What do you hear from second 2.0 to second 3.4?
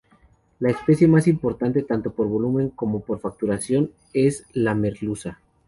por volumen como por